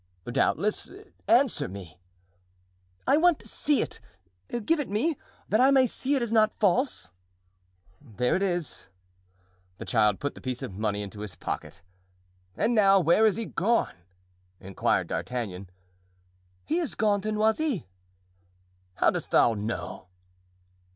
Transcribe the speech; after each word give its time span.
"Doubtless, 0.25 0.89
answer 1.27 1.67
me." 1.67 1.99
"I 3.05 3.17
want 3.17 3.37
to 3.37 3.47
see 3.47 3.83
it. 3.83 3.99
Give 4.65 4.79
it 4.79 4.89
me, 4.89 5.15
that 5.47 5.61
I 5.61 5.69
may 5.69 5.85
see 5.85 6.15
it 6.15 6.23
is 6.23 6.31
not 6.31 6.59
false." 6.59 7.11
"There 8.01 8.35
it 8.35 8.41
is." 8.41 8.89
The 9.77 9.85
child 9.85 10.19
put 10.19 10.33
the 10.33 10.41
piece 10.41 10.63
of 10.63 10.73
money 10.73 11.03
into 11.03 11.19
his 11.19 11.35
pocket. 11.35 11.83
"And 12.57 12.73
now, 12.73 12.99
where 12.99 13.27
is 13.27 13.35
he 13.35 13.45
gone?" 13.45 13.93
inquired 14.59 15.05
D'Artagnan. 15.05 15.69
"He 16.65 16.79
is 16.79 16.95
gone 16.95 17.21
to 17.21 17.31
Noisy." 17.31 17.85
"How 18.95 19.11
dost 19.11 19.29
thou 19.29 19.53
know?" 19.53 20.07